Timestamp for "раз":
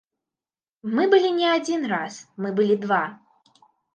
1.93-2.13